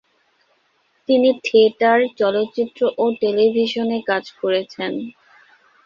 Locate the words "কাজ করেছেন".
4.09-4.91